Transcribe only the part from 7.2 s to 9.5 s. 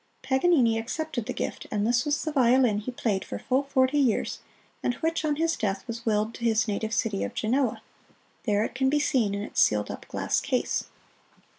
of Genoa. There it can be seen in